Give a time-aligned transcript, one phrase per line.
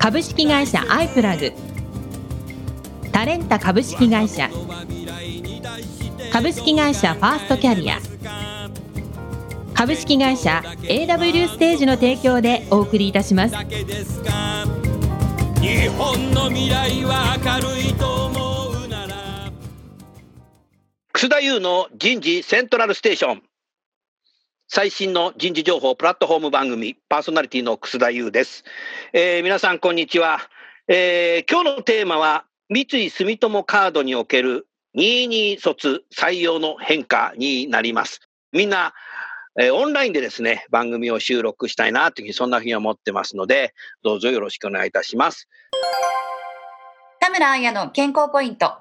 [0.00, 1.52] 株式会社アイプラグ。
[3.12, 4.48] タレンタ株式会社。
[6.32, 7.98] 株式会社ファーストキャリア。
[9.74, 13.54] 株式会社 AW ステージの提供でお送りいたします。
[13.54, 13.62] 日
[15.88, 19.52] 本の未来は明るいと思うなら。
[21.12, 23.42] 楠田優の人事セントラルステーション
[24.72, 28.62] 最新の人事情報プラットフォーム番組パーソナリティの楠田優です、
[29.12, 30.38] えー皆さんこんにちは、
[30.86, 38.20] えー今日のテーマは三井住友カードにおける22卒採用の変化になります
[38.52, 38.94] みんな
[39.60, 43.74] えーオンラインでですね、番組を収録したいなというふうに、そんなふうに思ってますので、
[44.04, 45.48] どうぞよろしくお願いいたします。
[47.18, 48.74] 田村彩の健康ポイント。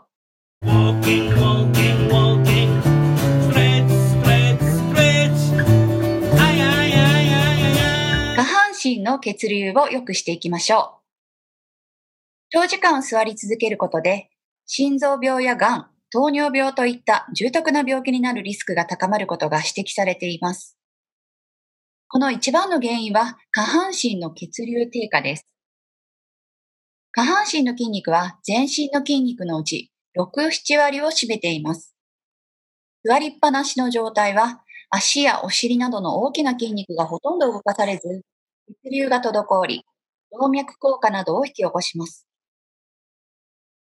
[8.81, 10.99] 身の血流を良くしていきましょう。
[12.49, 14.29] 長時間座り続けることで、
[14.65, 20.77] 心臓病やがん、糖尿病といった重篤な病気になるリスクが高まることが指摘されています。
[22.07, 25.45] この一番の原因は下半身の血流低下です。
[27.11, 31.95] 下半身の筋肉は全身の筋肉のうち6、7割を占めています。
[33.05, 38.23] 座りっぱなしの状態は足やお尻などの大きな筋肉がほとんど動かされず、
[38.83, 39.83] 血流が滞り、
[40.31, 42.27] 動脈硬化などを引き起こします。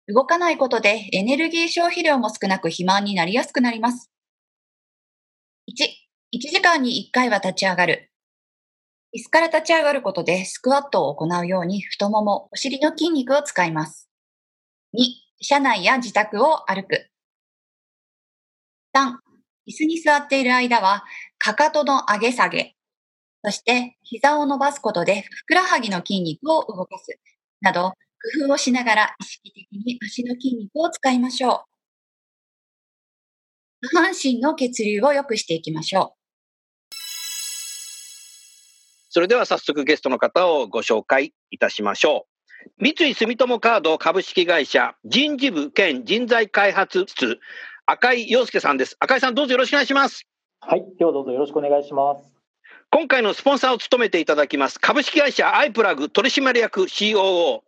[0.08, 4.10] 動かないことでエネルギー消費量も少なく肥満になりやすくなります。
[5.68, 5.86] 1、
[6.32, 8.10] 1時間に1回は立ち上がる。
[9.14, 14.08] 椅子から立ち上がることでスクワットを行うように太もも、お尻の筋肉を使います。
[14.94, 15.00] 2、
[15.40, 17.08] 車内や自宅を歩く。
[18.94, 19.14] 3、
[19.66, 21.04] 椅子に座っている間は、
[21.38, 22.75] かかとの上げ下げ、
[23.46, 27.16] そして膝を伸ばすことでふくらはぎの筋肉を動かす、
[27.60, 27.92] など
[28.40, 31.64] 工夫をしながら意識的に足の筋肉を使いましょ
[33.82, 33.88] う。
[33.88, 36.16] 下半身の血流を良くしていきましょ
[39.10, 42.26] それでは早速ゲストの方をご紹介いたしましょ
[42.80, 42.84] う。
[42.84, 47.38] 三井住友カード株式会社人事部兼人材開発室
[47.86, 48.96] 赤井陽介さんです。
[48.98, 50.26] 赤井さんどうぞよろしくお願いします。
[50.62, 52.35] はい、今日どうぞよろしくお願いします。
[52.90, 57.60] 今回のスポンサーを務めていただきます株式会社アイプラグ取締役 COO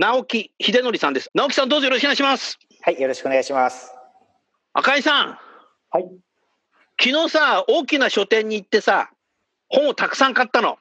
[0.00, 1.30] 直木秀則さんです。
[1.34, 2.58] 直木さんどうぞよろしくお願いします。
[2.80, 3.92] はい、よろしくお願いします。
[4.72, 5.38] 赤井さん、
[5.90, 6.08] はい、
[6.98, 9.10] 昨日さ、大きな書店に行ってさ、
[9.68, 10.78] 本をたくさん買ったの。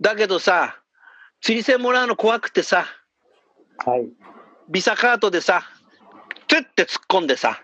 [0.00, 0.80] だけどさ、
[1.42, 2.86] 釣り銭もらうの怖くてさ、
[3.86, 4.08] はい、
[4.68, 5.62] ビザカートでさ、
[6.48, 7.60] ツッて突っ込んでさ、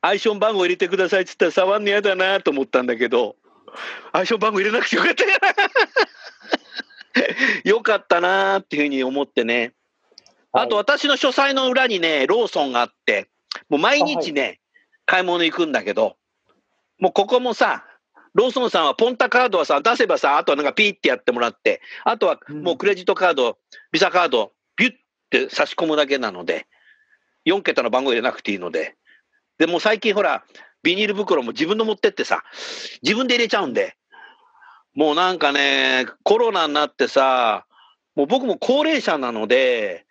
[0.00, 3.36] アイション番号入れてくださいっつったら触んの嫌だなと思ったんだけど、
[4.12, 5.24] アイション番号入れなくてよかった。
[7.64, 9.72] よかったなっていうふうに思ってね。
[10.52, 13.28] あと私の書斎の裏にね、ローソンがあって、
[13.68, 14.60] もう毎日ね、
[15.04, 16.16] 買い物行くんだけど、
[16.98, 17.84] もうここもさ、
[18.34, 23.58] ローソンさんはポンタカードはさ、出せばさ、あとはなんかピーってやってもらって、あとはもうクレジットカード、
[23.92, 24.94] ビザカード、ビュッ
[25.30, 26.66] て差し込むだけなので、
[27.46, 28.96] 4桁の番号入れなくていいので、
[29.58, 30.44] でもう最近ほら、
[30.86, 32.44] ビニール袋も自分の持ってってさ、
[33.02, 33.96] 自分で入れちゃうんで、
[34.94, 37.66] もうなんかね、コロナになってさ、
[38.14, 40.06] もう僕も高齢者なので、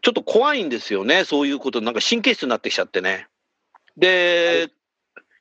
[0.00, 3.26] ちょっと怖いんですよね、そういうこと、なんか神経質になってきちゃってね。
[3.96, 4.68] で、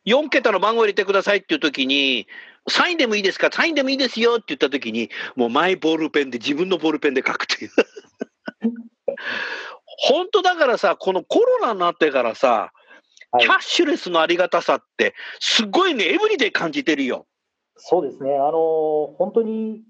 [0.07, 2.25] 4桁の番号入れてくださいっていう時に、
[2.67, 7.71] サインでもいいですか、サインでもいいですよって言った時に、もうマイボールペンで、自分のボールペンで書くっていう。
[9.85, 12.80] 本当だからさ、このコロナになってからさ、はい
[13.39, 17.25] キャッシュレスのありがたさって、すごいね、エブリデイ感じてるよ。
[17.77, 19.81] そうですね、あの本当に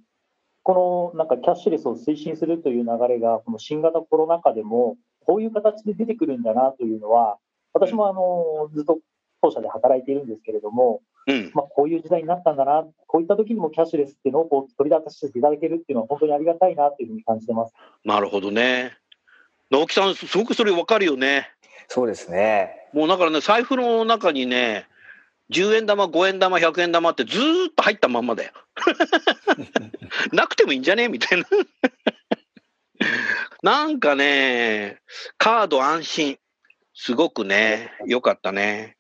[0.64, 7.38] このなんかキャッシュレスを推進するという流れが、この新型コロナ禍でも、こういう形で出てくるんだなというのは、
[7.74, 9.00] 私もあのずっと
[9.42, 11.52] 当社で働いているんですけれども、うん。
[11.54, 17.74] まあ、こういう時代になったんだな、こういった時にもキャッシュレスっていうのをこう取り出していただけるっていうのは、本当にありがたいなというふうに感じてます。
[18.04, 18.92] なるほどね。
[19.70, 21.50] 直樹さん、すごくそれ分かるよね。
[21.94, 22.88] そうですね。
[22.94, 24.88] もうだからね、財布の中にね、
[25.52, 28.54] 10円玉、5円玉、100円玉ってずーっと入ったまんまだよ。
[30.32, 31.10] なくてもいいんじゃね？
[31.10, 31.46] みたいな。
[33.62, 35.02] なんかね、
[35.38, 36.40] カード安心。
[36.94, 38.96] すごくね、良かったね。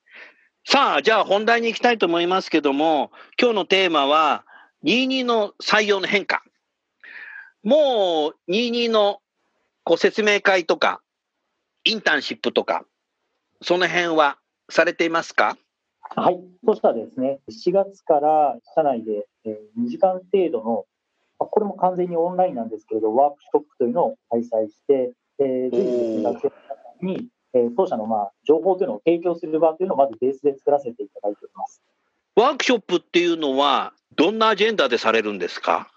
[0.67, 4.43] さあ、じゃあ本題に行きたいと思いますけども、今日のテーマは、
[4.83, 6.43] 22の採用の変化。
[7.63, 9.21] もう、22の
[9.85, 11.01] こう説明会とか、
[11.83, 12.85] インターンシップとか、
[13.61, 14.37] その辺は
[14.69, 15.57] されていますか？
[16.15, 20.85] はい、そしたらですね、7月から社内でえー2時間程度の、
[21.39, 31.81] まあこれも完全にオンラインなんですけれど、ワークショップというのを開催して、えー、随時学生の方に、えー当社のまあ情報というのを提供する場というのをまずベースで作らせていただいております。
[32.35, 35.91] ワークショップっていうのは、どんなアジェンダでされるんですか？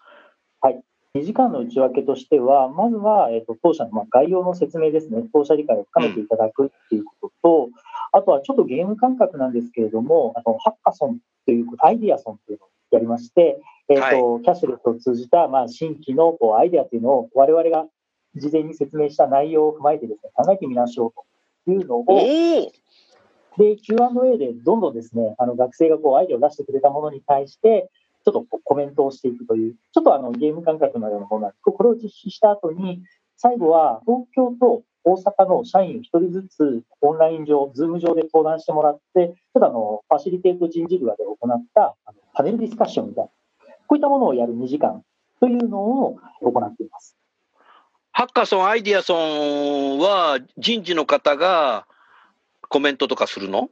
[1.15, 7.69] 2時間の内訳としては、まずは、えー、と当社のまあ概要の説明ですね、当社理解を深めていただくっていうことと、
[8.11, 17.87] あとはちょっとゲーム感覚なんですけれども、あのハッカソンというアイディアソンというのをやりまして、えーとキャッシュレスを通じたまあ新規のこうアイデアというのを、我々が
[18.35, 21.13] 事前に説明した内容を踏まえてですね、考えてみましょう
[21.65, 22.73] というのを、おお
[23.57, 27.89] で、Q&A でどんどんですね、あの学生がこうアイデアを出してくれたものに対して、
[28.25, 33.03] ちょっとこうコメントをしていくという、ちょっとあのゲーム感覚のようなものなんですこれを実施した後に、
[33.37, 43.31] 最後は東京と大阪の社員1人ずつオンライン上、ズーム上で登壇してもらって、ちょっとあのファシリテート人事部で行ったあのパネルディスカッションみたいな、
[43.87, 45.03] こういったものをやる2時間
[45.41, 47.17] というのを行っています。
[48.13, 51.87] ハッカソン、アイディアソンは人事の方が
[52.69, 53.69] コメントとかするの？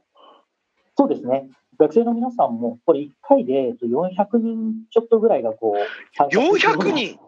[0.95, 1.49] そうですね。
[1.83, 7.19] 学生の皆さんも、これ1回でえっと400人ちょっとぐらいがこう、参加する ?400 人？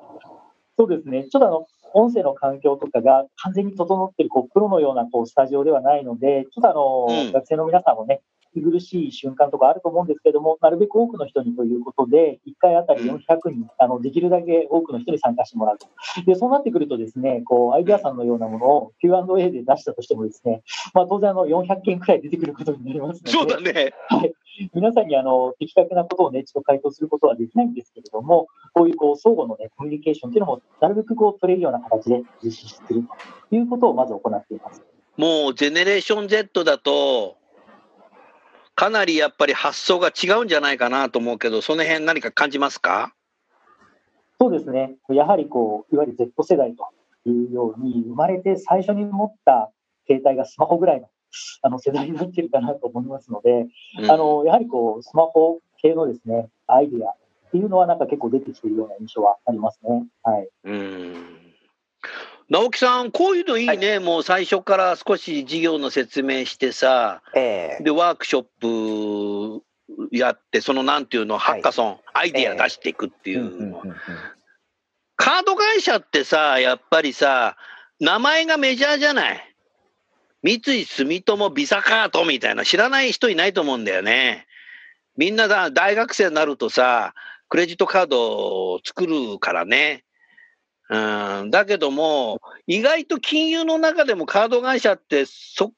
[0.78, 1.28] そうですね。
[1.30, 8.22] ちょっとあの、音声の環境とかが完全に整っている、こう、プロのような、こう、スタジオではないので、ちょっとあの、うん学生の皆さんもね、
[8.56, 13.20] 息苦しい瞬間とかあると思うんですけれども、なるべく多くの人にということで、1回あたり400
[13.52, 15.88] 人、あの、できるだけ多くの人に参加してもらうと。
[16.26, 20.62] で、そうなってくるとですね、こう、アイデアさんのようなものを Q&A で出したとしてもですね、
[20.94, 23.94] まあ、当然あの、400件くらい出てくることになりますので、そうだね。
[24.74, 33.04] 皆さんにあの的確なことをね、ちょっと回答することはできないんですけれども、こういうこう相互のね、コミュニケーションというのも、なるべくこう取れるような形で実施する
[33.50, 34.82] ということをまず行っています。
[35.18, 37.38] もうジェネレーション Z だと、
[38.76, 43.14] かなりやっぱり発想が違うんじゃないかなと思うけど、その辺何か感じますか？
[44.40, 49.72] そうですね、やはりこう、いわゆる Z 世代というように、生まれて最初に持った
[50.08, 51.10] 携帯がスマホぐらいの
[51.62, 53.68] あの世代になっているかなと思いますので、
[54.00, 54.12] うん。
[54.12, 57.16] あのやはりこうスマホ系のですねアイディアっ
[57.52, 60.06] ていうのは、なんか結構出てきているような印象はありますね。
[60.24, 60.50] はい。
[60.66, 61.45] うん
[62.50, 67.84] 直樹さん、こういうのいいね、もう最初から少し事業の説明してさ、ええ。
[67.84, 69.64] で、ワークショップ
[70.12, 73.74] やって、そのなんていうの、ハッカソン、アイディア出していくっていう
[75.16, 77.58] カード会社ってさ、やっぱりさ、
[78.00, 79.56] 名前がメジャーじゃない。
[80.44, 84.46] 三井住友ビザカードみたいな知らない人いないと思うんだよね。
[85.18, 87.16] みんなだ大学生になるとさ、
[87.50, 90.05] クレジットカードを作るからね。
[90.90, 95.72] うん、だけども、意外と金融の中でもカード会社ってそ、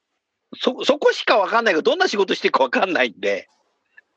[0.55, 3.47] そ、そこしかわかんないけど、どんな仕事してるかわかんないんで。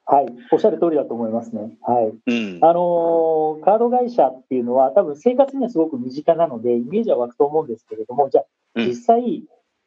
[0.07, 1.77] はい、おっしゃる通りだと思いますね。
[1.83, 2.65] はいうん。
[2.65, 8.45] あのーカード会社っていうのは、多分生活にはすごく身近なので、イメージは湧くと思うんですけれども、じゃあ、
[8.75, 9.45] うん実際、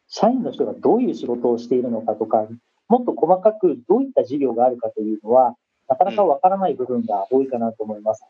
[0.08, 2.48] 社員の人がどういう仕事をしているのかとか、
[2.88, 5.56] もっと細かくどういった事業があるかというのは、
[5.90, 8.24] なかなかわからない部分が多いかなと思います。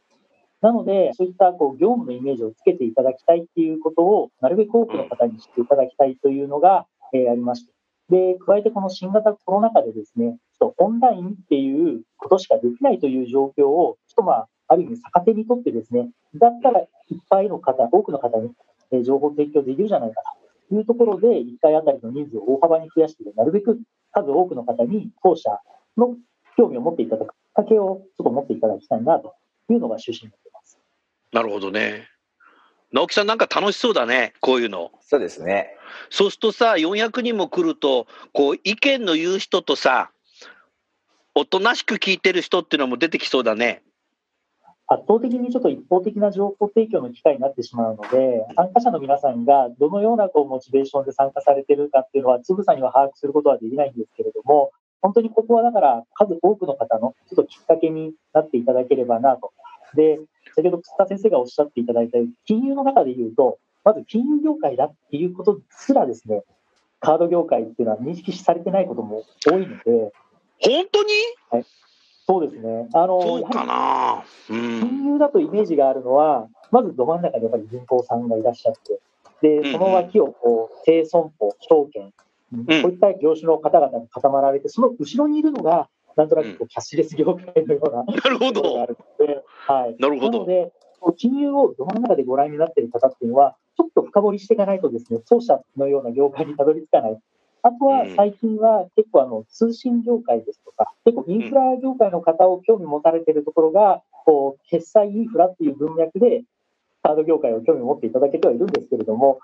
[0.64, 7.74] なので、そういったこう業務のイメージをつけていただきたいっていうことを、なるべく多くの方に知っていただきたいというのが、えありまして。
[8.10, 16.88] で、加えてこの新型コロナ禍でですね、ちょっとオンラインっていうことしかできないという状況を、ちょっとまあ、ある意味逆手にとってですね、だったらいっ
[17.30, 20.22] ぱいの方、多くの方に情報提供できるじゃないか
[20.70, 23.82] というところで、1回あたりの人数を大幅に増やして、なるべく
[24.14, 25.60] 数多くの方に当社
[25.98, 26.16] の
[26.56, 29.36] 興味を持っていただくきっかけをちょっと持っていただきたいなと
[29.70, 30.43] いうのが趣旨になっています。
[31.34, 32.08] なるほどね。
[32.92, 34.92] 直樹さんなんか楽しそうだね、こういうの。
[35.02, 35.76] そうですね。
[36.12, 40.12] そうするとさ、400人も来ると、こう、意見の言う人とさ、
[41.34, 43.82] おとなしく聞いてる人っていうのも出てきそうだね。
[44.88, 54.72] 圧倒的にちょっと一方的な情報提供の機会になってしまうので、参加者の皆さんがどのようなこうモチベーションで参加されているかっていうのは、つぶさには把握することはできないんですけれども、
[55.02, 59.52] 本当にここはだから、数多くの方のちょっときっかけになっていただければなと。
[59.96, 60.20] で、
[60.56, 66.44] 先ほど楠田先生がおっしゃっていただいたように、金融の中で言うと、まず金融業界だっていうことすらですね、
[67.00, 70.14] カード業界っていうのは認識されてないことも多いので、
[70.62, 71.66] 本当に？
[72.26, 72.88] そうですね。
[72.94, 74.24] あの、そうかな。
[74.50, 74.80] うりん。
[74.80, 88.86] 金融だとイメージがあるのは、まずど真ん中にやっぱり銀行さんがいらっしゃって、で、その脇をこう、低損保、証券、こういった業種の方々に固まられて、その後ろにいるのが、なんとなくこうキャッシュレス業界のような なるほどあ。
[88.86, 89.96] るので、はい。
[90.00, 90.72] なるほどなので、
[91.18, 97.20] 金融をど真ん中でご覧になっている方っていうのは、ちょっと深掘りしていかないとですね、当社のような業界にたどり着かない。
[97.66, 106.44] あとはうん最近は結構あの通信業界ですとか、結構インフラ業界の方を興味持たれているところが、こう決済インフラっていう文脈で、
[107.02, 109.40] カード業界を興味持っていただけてはいるんですけれども、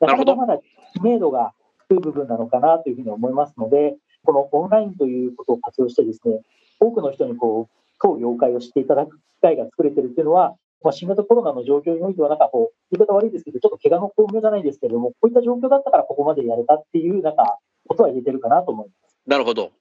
[0.00, 0.58] なかなかまだ
[0.94, 1.52] 知名度が
[1.88, 6.40] 低い部分なのかなというふうに思いますので、このオンラインということを活用してですね、
[6.80, 17.58] 多くの人にこう当業界を知っていただく機会が作れているというのは、まあ、新型コロナの状況においては、なんかこう、言い方悪いですけど、ちょっと怪我の巧妙じゃないですけれども、こういった状況だったからここまでやれたっていう、なんか、
[17.88, 19.16] ことは言えてるかなと思います。
[19.26, 19.72] なるほど。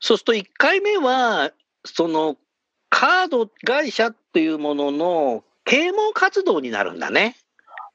[0.00, 1.52] そうすると1回目は、
[1.84, 2.36] その
[2.90, 7.36] カード会社っていうものの啓蒙活動になるんだね。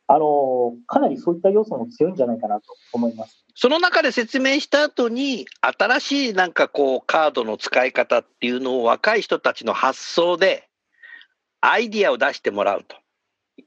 [0.08, 3.44] あの、かなりそういった要素も強いんじゃないかなと思います。
[3.56, 10.70] その中で説明した後に、新しいなんかこう、カードの使い方っていうのを若い人たちの発想で、
[11.60, 12.96] アイディアを出してもらうと。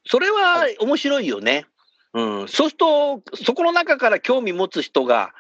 [0.06, 1.66] それは面白いよね。
[2.14, 2.48] うん。
[2.48, 5.34] そうすると、そこの中から興味持つ人が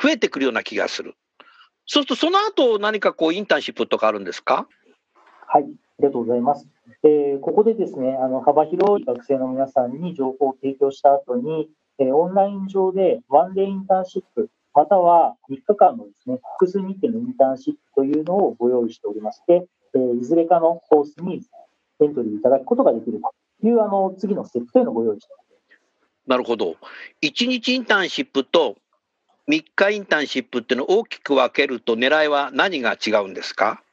[0.00, 1.16] 増えてくるような気がする。
[1.86, 4.68] そうすると、その後何かこう、インターンシップとかあるんですか？
[5.48, 5.66] はい、あ
[6.00, 6.66] りがとうございます。
[7.02, 21.42] えーここでですね、あの幅広い学生の皆さんに情報を提供した後に、えーオンライン上でワンデーインターンシップ、または3日間のですね、複数日程のインターンシップというのをご用意しておりまして、えーいずれかのコースに
[22.00, 23.20] エントリーいただくことができる
[23.60, 25.44] という、あの、次のステップというのをご用意しております。
[26.26, 26.76] なるほど。
[27.22, 28.76] 1日インターンシップと
[29.48, 33.83] 3日インターンシップっていうのを大きく分けると、狙いは何が違うんですか？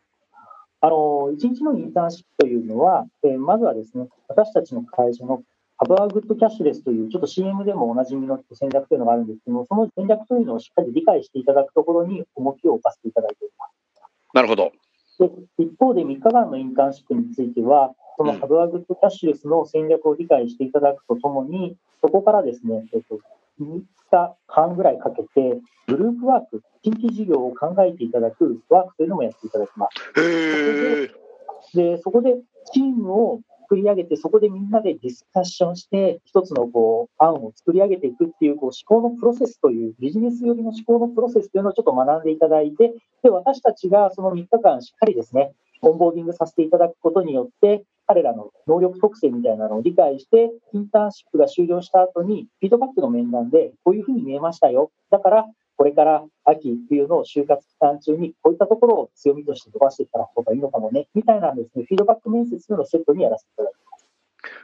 [0.82, 5.44] あの、1日のインターンシップというのは、えーまずはですね、私たちの会社の
[5.78, 13.72] ハブアグッドキャッシュレスという、ちょっと CM でもおなじみの戦略というのがあるんですけども、その戦略というのをしっかり理解していただくところに重きを置かせていただいております。
[14.34, 14.72] なるほど。
[15.20, 15.30] で
[15.64, 23.20] 一方で3日間のインターンシップについては、そのうんハブアグッドキャッシュレスの戦略を理解していただくとともに、そこからですね、えっと、
[23.64, 31.76] 3日間ぐらいかけて、グループワーク、新規事業を考えていただくワークというのもやっていただきます。
[31.76, 32.36] で、そこで
[32.74, 33.42] チームを
[33.72, 54.92] 作り上げて、そこでみんなでディスカッションして、一つのこう案を作り上げていくっていうこう思考のプロセスという、ビジネス寄りの思考のプロセスというのをちょっと学んでいただいて、で、私たちがその3日間しっかりですね、オンボーディングさせていただくことによって、彼らの能力特性みたいなのを理解して、インターンシップが終了した後に、フィードバックの面談で、こういうふうに見えましたよ。
[55.10, 55.46] だから、
[55.78, 64.06] これから秋、冬の就活期間中に、こういったところを強みとして伸ばしていったら方がいいのかもね、みたいなですね、フィードバック面接のをセットにやらせていただいてます。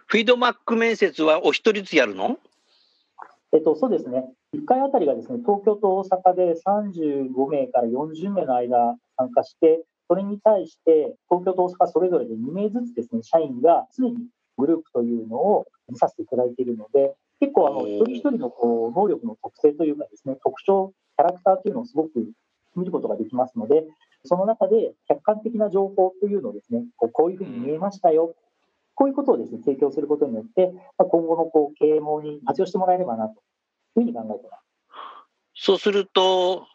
[0.08, 2.38] フィードバック面接はお一人ずつやるの？
[3.54, 4.26] えっと、そうですね。
[4.54, 14.16] 1回あたりがですね、東京と大阪で35名から40名の間参加して、それに対して東京と大阪それぞれで2名ずつですね、社員が常に
[14.58, 22.10] グループというのを見させていただいているので、結構あの、一人一人のこう能力の特性というかですね、特徴、キャラクターというのをすごく
[22.76, 23.84] 見ることができますので、
[24.24, 28.36] その中で客観的な情報というのをですね、こうこういうふうに見えましたよ。
[28.96, 33.38] こういうことをですね、提供することによって、まあ今後のこう啓蒙に活用してもらえればなという
[33.96, 34.64] ふうに考えています。
[35.54, 36.66] そうすると、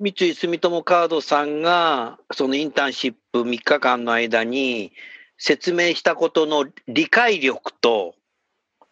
[0.00, 4.92] 三井住友カードさんが、そのインターンシップ3日間の間に
[5.38, 8.14] 説明したことの理解力と、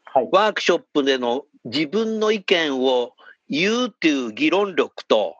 [0.04, 0.28] はい。
[0.32, 3.12] ワークショップでの自分の意見を
[3.48, 5.36] 言うっていう議論力と、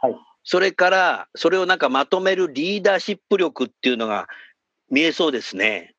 [0.00, 0.14] はい。
[0.44, 4.28] それから、それをなんかまとめるリーダーシップ力っていうのが
[4.88, 5.96] 見えそうですね。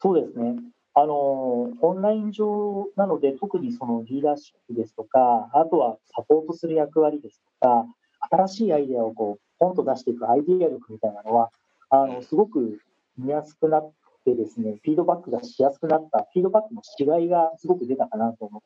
[0.00, 0.54] そうですね。
[0.94, 7.86] あの、オンライン上なので、特にそのリーダーシップですとか、あとはサポートする役割ですとか、
[8.30, 11.50] 新しいアイデアをこう、ポンと出していくアイデア力みたいなのは、
[11.90, 12.80] あの、すごく
[13.18, 13.92] 見やすくなっ
[14.24, 18.62] てですね、フィードバックがしやすくなった、フィードバックの違いがすごく出たかなと思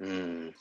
[0.00, 0.54] うん。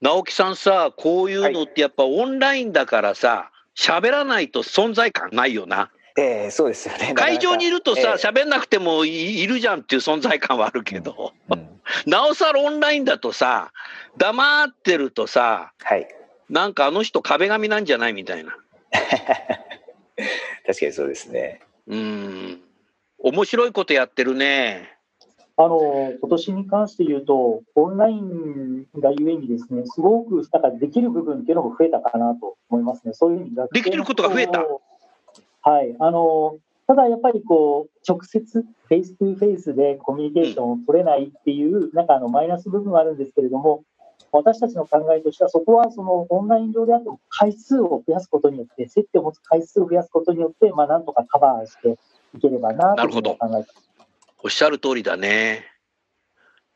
[0.00, 5.90] 直樹さんさ、こういうのってやっぱオンラインだからさ、喋らないと存在感ないよな。
[6.18, 7.14] ええそうですよね。
[7.14, 11.68] 会場にいるとさ、え喋んなくてもいいるじゃんっていう存在感はあるけど、えうん
[12.06, 13.72] なおさらオンラインだとさ、
[14.16, 16.08] 黙ってるとさ、はい。
[16.50, 18.56] なんかあの人壁紙なんじゃないみたいな。
[20.66, 21.60] 確かにそうですね。
[21.86, 22.60] うん。
[23.18, 24.88] 面白いことやってるね。
[25.58, 25.62] う。
[25.62, 33.12] あの、今年に関して言うと、オンラインがゆえにですね、すごく、なんかできる部分っていうのも増えたかなと思いますね。
[33.12, 34.64] そういうふうにできることが増えた？
[35.62, 35.96] はい。
[35.98, 43.82] あの、ただやっぱりこう、直接、フェイス2フェイスでコミュニケーションを取れないっていう、なんかあのマイナス部分はあるんですけれども、
[44.32, 51.98] 私たちの考えとしては、そこはそのオンライン上であっても回数を増やすことによって、接点を持つ回数を増やすことによって、まあなんとかカバーして
[52.36, 53.74] いければなと考えてます。
[54.42, 55.64] おっしゃる通りだね。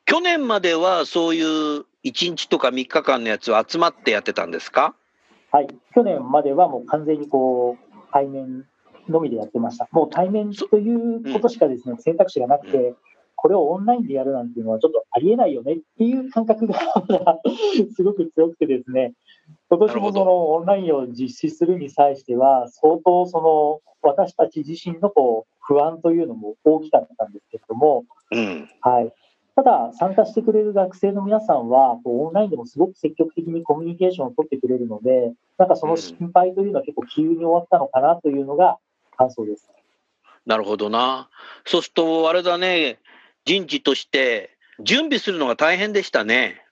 [0.04, 4.94] 去年まではそういう1日とか3日間のやつを集まってやってたんですか？
[5.52, 8.64] はい、去年まではもう完全にこう対面
[9.08, 9.88] のみでやってました。
[9.92, 12.94] もう対面ということしかですね、選択肢がなくて、
[13.42, 16.78] これをオンラインでやるなんていうのはちょっとありえないよねっていう感覚が
[17.92, 19.14] すごく強くてですね、
[19.68, 28.68] 今年もそのオンラインを実施するに際しては、相当その私たち自身のこう不安というのも大きかったんですけれども、うん。
[28.80, 29.12] はい。
[29.56, 38.78] ただ、参加してくれる学生の皆さんは、こうオンラインでもすごく積極的にコミュニケーションを取ってくれるので、なんかその心配というのは結構急に終わったのかなというのが
[39.16, 39.68] 感想です。
[40.46, 41.28] なるほどな。
[41.64, 42.98] そうすると、あれだね、
[43.44, 46.62] 人事として準備するのが大変でしたね。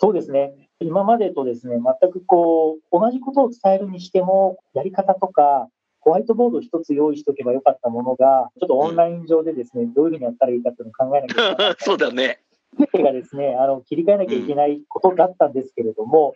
[0.00, 0.52] そうですね。
[0.80, 5.68] 今までとですね、全くこう、同じことを伝えるにしても、やり方とか、
[6.00, 11.76] ホワイトボードを一つ用意しておけばよかったものが、ちょっとオンライン上でですね、どういうふうにやったらいいかっていうのを考えなきゃいけない。
[11.80, 12.40] そうだね。
[12.78, 16.34] 全てがですね、あの、切り替えなきゃいけないことだったんですけれども、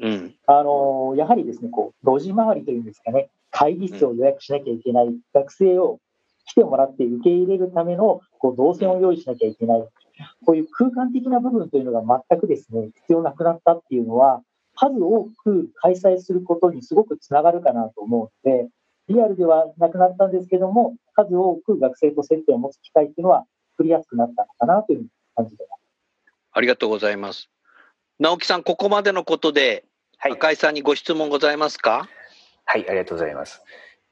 [0.00, 0.34] うん。
[0.46, 6.00] あのやはりですね、こう、路地回りというんですかね、会議室を予約しなきゃいけない、学生を
[6.46, 9.88] 来てもらって受け入れるためのこう動線を用意しなきゃいけない、
[10.44, 14.42] こういう空間的な部分というのが全くですね、必要なくなったっていうのは、
[14.76, 18.68] 数多く開催することにすごくつながるかなと思うので、
[19.08, 25.80] リアルではなくなったんですけども、数多く学生と接点を持つ機会っていうのは作りやすくなったのかなという感じてます。
[26.52, 27.48] ありがとうございます。
[28.18, 29.84] 直樹さん、ここまでのことで、
[30.18, 30.32] はい。
[30.32, 32.08] 赤井さんにご質問ございますか？
[32.64, 33.62] はい、ありがとうございます。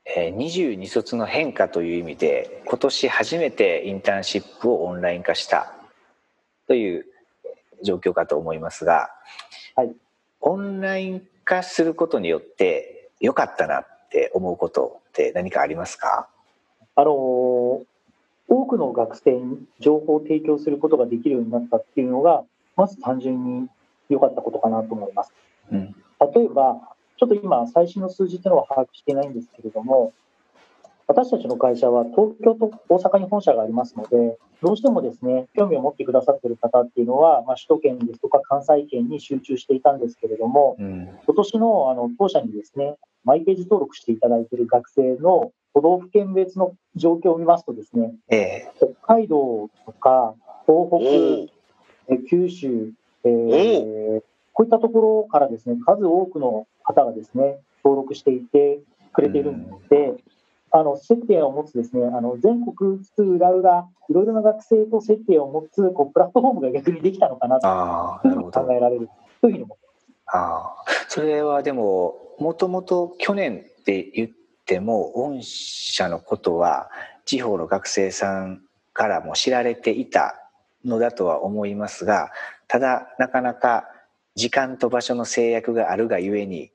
[0.04, 5.72] えー、22卒の変化という意味で、今年初めてインターンシップをオンライン化した
[6.66, 7.06] という
[7.82, 9.10] 状況かと思いますが、
[9.76, 9.92] はい。
[10.40, 16.28] オンライン化することによって良かったなって思うことって何かありますか？
[16.96, 17.84] あのー
[18.48, 22.42] 多くの学生に情報を提供することができるようになったっていうのが、
[22.76, 23.68] まず単純に
[24.10, 25.32] 良かったことかなと思います。
[25.70, 25.94] うん。
[26.34, 30.12] 例えば、ちょっと今、最新の数字というのは把握していないんですけれども、
[31.06, 41.10] 私たちの会社は東京と大阪に本社がありますので、どうしてもですね、興味を持ってくださっている方っていうのは、まあ、首都圏ですとか関西圏に集中していたんですけれども、うん。
[41.24, 48.72] 今年のあの当社にですね、マイページ登録していただいている学生の都道府県別の状況を見ますとですね、ええ。
[48.78, 50.34] 北海道とか
[50.66, 51.48] 東北、おー
[52.08, 54.22] え九州、えー
[54.54, 58.80] こういったところからですね、数多くの方がですね、登録していて
[59.12, 60.14] くれているので、
[60.70, 67.68] あの接点を持つですね、あの全国津々浦々、いろいろな学生と接点を持つこうプラットフォームが逆にできたのかなと。
[68.50, 69.08] 考えられる
[69.40, 69.86] というふうに思って
[70.26, 74.30] ああ、それはでも、もともと去年って言っ
[74.64, 76.90] ても、御社のことは
[77.26, 78.62] 地方の学生さん
[78.94, 80.50] からも知られていた
[80.84, 82.30] のだとは思いますが、
[82.66, 83.88] ただなかなか
[84.34, 86.70] 時間と場所の制約があるがゆえに、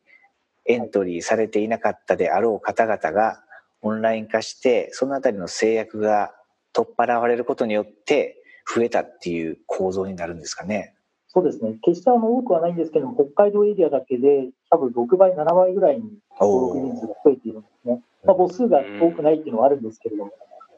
[0.67, 3.43] エントリーされていなかったであろう方々が
[3.81, 6.33] オンライン化して、そのあたりの制約が
[6.73, 8.41] 取っ払われることによって
[8.73, 10.93] 増えたっていう構造になるんですかね。
[11.29, 18.01] そうですね、決してあの多くはないんですけども、北海道エリアだけで、多分6倍、7倍ぐらいに登録人数が増えているんですね。
[18.23, 20.31] まあ、母数が多くないっていうのはあるんですけれども、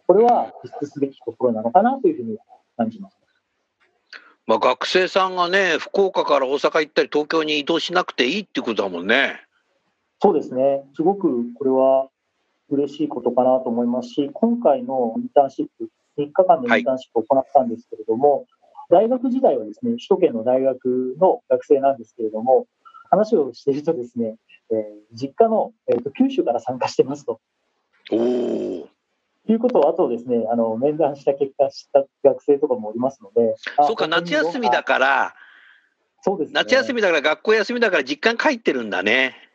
[0.07, 2.37] これは実施すべきところなのかなというふうに
[2.75, 3.17] 感じます。
[4.47, 9.39] まあ、学生さんがね、福岡から大阪行ったり、東京に移動しなくていいっていうことだもんね。
[10.21, 12.09] そうですね、すごくこれは
[12.69, 18.45] 嬉しいことかなと思いますし、今回のインターンシップ、3日間のインターンシップを行ったんですけれども、
[18.89, 22.67] 大学時代はですね、首都圏の大学の学生なんですけれども、
[23.09, 24.35] 話をしているとですね、
[24.71, 27.39] えー実家の、えーと九州から参加してますと。
[28.11, 28.89] おお。
[29.47, 35.33] いうことを、あとですね、あの面談した結果、知った学生とかもおりますので、あそうか、夏休みだから、
[36.21, 39.48] そうですね、夏休みだから学校休みだから実家に帰ってるんだね。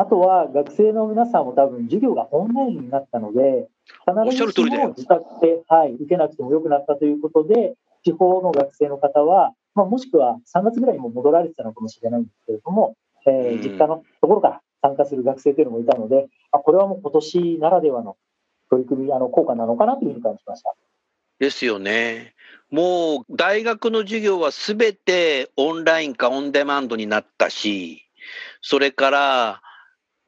[0.00, 3.68] あとは学生の皆さんも多分授業がオンラインになったので、
[4.08, 18.16] 必ずしも自宅で、はい、受けなくてもよくなったということで、地方の学生の方は、まあ、もしくは3月ぐらいにも戻られてたのかもしれないんですけれども、えーうん実家のところから参加する学生というのもいたので、あこれはもう今年ならではの
[18.70, 20.74] 取り組み、あの効果なのかなというふうに感じました。
[21.38, 22.32] ですよね。
[22.70, 28.02] もう大学の授業はすべてオンラインかオンデマンドになったし、
[28.62, 29.62] それから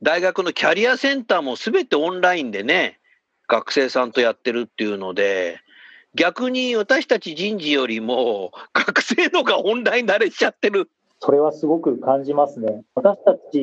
[0.02, 2.98] 大学のキャリアセンターもすべてオンラインでね、
[3.46, 5.60] 学生さんとやってるっていうので、
[6.16, 10.90] 逆に私たち人事よりも学生のがオンライン慣れしちゃってる。
[11.20, 12.82] それはすごく感じますね。
[12.96, 13.62] 私たち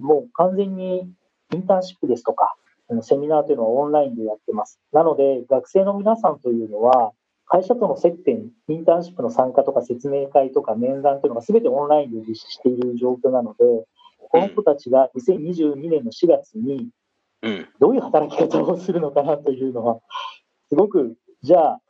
[0.00, 1.06] も完全に
[1.52, 2.56] インターンシップですとか、
[3.02, 4.80] セミナーというのはオンラインでやってます。
[4.90, 7.12] なので、学生の皆さんというのは、
[7.46, 13.64] 会社との接点、インターンシップの参加とか説明会とか面談というのが全てオンラインで実施している状況なので、
[14.34, 16.88] この子たちが2022年の4月に
[17.42, 17.68] うん。
[17.78, 20.00] どういう働き方をするのかなというのは、
[20.70, 21.80] すごく、じゃあ、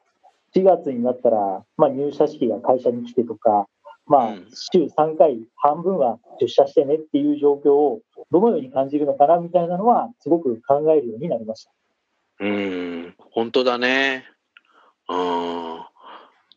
[0.54, 3.66] 4月になったら、まあ、入社式が会社に来てとか、
[4.07, 11.70] まあうん、週3回、半分は出社してねっていう状況をどのように感じるのかなみたいなのは、すごく考えるようになりました。
[12.40, 14.24] うん、本当だね。
[15.09, 15.80] うん。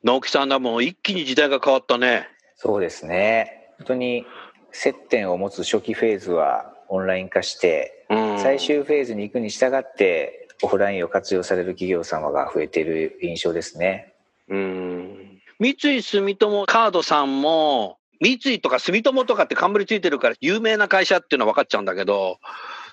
[0.03, 2.27] 直樹さんだもん、一気に時代が変わったね。
[2.55, 3.71] そうですね。
[3.77, 4.25] 本当に
[4.71, 8.39] 接点を持つ初期フェーズはオンライン化して、うん。
[8.39, 14.13] 最終フェーズに行くに従ってオフラインを活用される企業様が増えている印象ですね。
[14.49, 15.41] うん。
[15.59, 22.39] 三井住友カードさんも、三井とか住友とかって冠ついてるから有名な会社っていうのは分かっちゃうんだけど、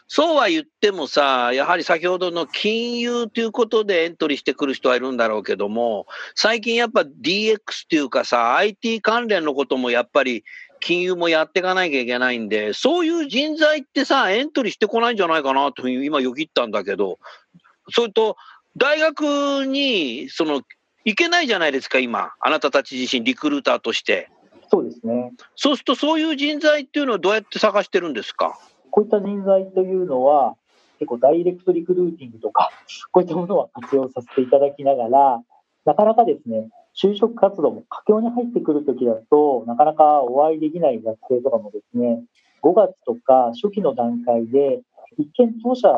[0.06, 7.58] そうは言ってもさ、やはり先ほどの金融ということでエントリーしてくる人はいるんだろうけども、最近やっぱ DX っ
[7.88, 10.44] ていうかさ、IT 関連のこともやっぱり
[10.84, 17.18] 金融もやっていかなきゃいけないんで、そういう人材ってさ、エントリーしてこないんじゃないかなという今よぎったんだけど、
[17.90, 18.36] それと、
[18.76, 20.60] 大学に、その、
[21.06, 22.32] 行けないじゃないですか、今。
[22.38, 24.28] あなたたち自身、リクルーターとして。
[24.70, 25.32] そうですね。
[25.56, 28.58] そうすると、そういう人材っていうのはどうやって探してるんですか？
[28.90, 30.54] こういった人材というのは、
[30.98, 32.70] 結構ダイレクトリクルーティングとか、
[33.10, 35.42] こういったものは活用させていただきながら、
[35.84, 42.22] なかなかですね、就職活動も佳境に入ってくるときだと、なかなかお会いできない学生とかもですね、
[42.62, 44.80] 5月とか初期の段階で、
[45.18, 45.88] 一見当社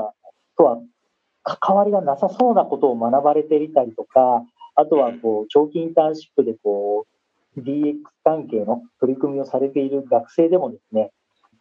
[0.57, 0.79] とは
[1.43, 4.43] 関わりがなさそうなことを学ばれていたりとか、
[4.75, 7.07] あとはこう長期インターンシップでこ
[7.57, 11.13] う DX 関係の取り組みをされている学生でもですね、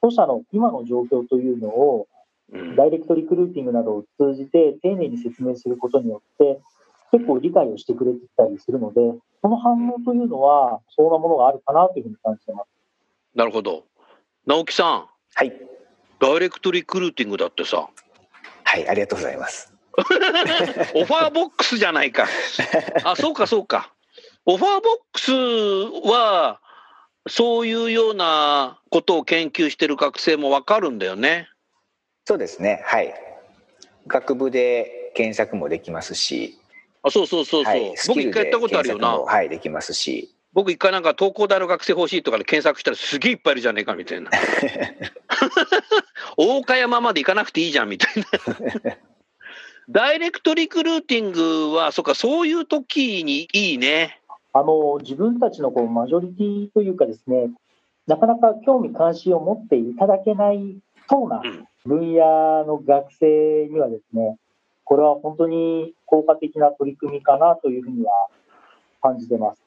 [0.02, 2.08] 当社の今の状況というのを
[2.52, 2.76] うん。
[2.76, 6.60] ダイレクトリクルーティングなどを通じて丁寧に説明することによって、
[7.16, 9.00] 結構理解をしてくれてたりするので、
[9.42, 12.68] その反応というのは、そうなものがあるかなというふうに感じてます。
[13.34, 13.86] なるほど。
[14.46, 15.54] 直樹さん、はい。
[16.20, 17.88] ダイレクトリクルーティングだってさ、
[18.64, 19.74] はい、ありがとうございます。
[20.94, 22.28] オファーボックスじゃないか。
[23.06, 23.94] あ、そうか、そうか。
[24.46, 25.32] オファーボックス
[26.10, 26.60] は、
[27.28, 31.48] そういうようなことを研究してる学生もわかるんだよね。
[32.26, 32.82] そうですね。
[32.86, 33.14] はい。
[34.06, 36.60] 学部で検索もできますし、
[37.06, 37.74] あ、そうそうそうそう。
[37.74, 39.20] はい、ス僕一回やったことあるよな。
[39.20, 44.32] はい、できますし、僕一回なんか東工大の学生欲しいとかで検索したらすげえいっぱいいるじゃねえかみたいな。
[46.38, 48.14] 大岡山まで行かなくていいじゃんみたい
[48.84, 48.98] な。
[49.88, 54.20] ダイレクトリクルーティングは、そっか、そういう時にいいね。
[54.52, 57.52] あの自分たちのこうマジョリティというかですね、
[58.08, 64.38] なかなか興味関心を持っていただけないそうなうん分野の学生にはですね、
[64.86, 68.12] これは本当に効果的な取り組みかなというふうには
[69.02, 69.62] 感じてます。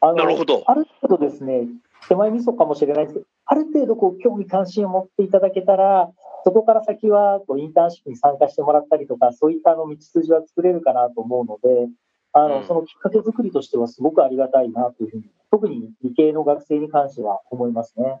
[0.00, 1.68] あのなるほどある程度ですね、
[2.08, 6.10] 手前味噌かもしれないですけど、ある程度こう興味関心を持っていただけたら、
[6.44, 11.88] そこから先はこうインターンシップに参加してもらったりとか、そういったあの道筋は作れるかなと思うので、
[12.32, 18.20] あのうんそのきっかけ作りとしてはすごくありがたいなというふうに、特に理系の学生に関しては思いますね。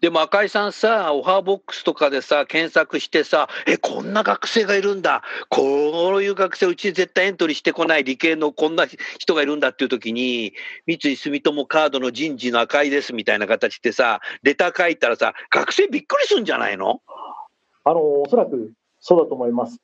[0.00, 5.22] でも赤井さんさ、オファーボックスとかでさ、検索してさ、え、こんな学生がいるんだ。
[5.48, 8.86] こういう学生、うち絶対エントリーしてこない理系のこんな
[9.18, 10.54] 人がいるんだっていう時に、
[10.86, 17.00] 三井住友カードの人事の赤井ですみたいな形でさ、レター書いたらさ、学生びっくりするんじゃないの？
[17.84, 19.78] あのおそらくそうだと思います。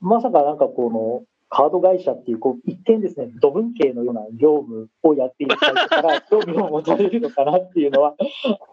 [0.00, 8.16] まさかなんかこのカード会社っていうこう一見ですね、土文系のような業務をやっている会社から 興味を持たれるのかなっていうのは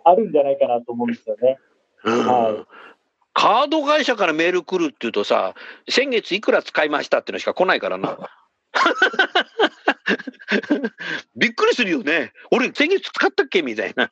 [0.04, 1.60] あるんじゃないかなと思うんですよね。
[2.04, 2.66] うんはい
[3.34, 5.54] カード会社からメール来るっていうとさ、
[5.88, 8.18] 先月いくら使いましたっていうのしか来ないからな。
[11.38, 12.34] びっくりするよね。
[12.52, 14.12] 俺、先月使ったっけみたいな。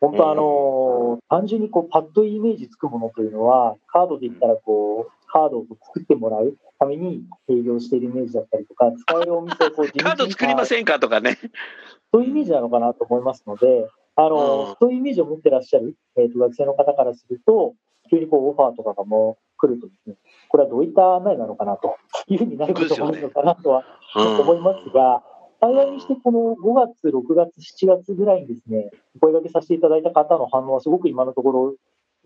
[0.00, 11.36] 本当あの単純にこうパッとイメージつくものというのは、カードで言ったらこう、カードを作ってもらうために営業しているイメージだったりとか、使えるお店をこう カード作りませんかとかね。
[12.12, 17.74] そういうイメージなのかなと思いますので、あのうんそういうイメージを持ってらっしゃる、えーと学生の方からすると、
[18.10, 20.16] 急にこうオファーとかがもう来るとですね、
[20.48, 23.84] これはどういった案内なのかなというふうになることもあるのかなとは
[24.16, 25.22] うん思いますが、
[25.60, 31.74] 幸いにしてこの5月、6月、7月ぐらいにですね、お声掛けさせていただいた方の反応はすごく今のところ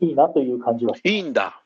[0.00, 1.62] いいなという感じはしいいんだ。